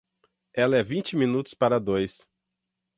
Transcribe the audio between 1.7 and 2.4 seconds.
dois.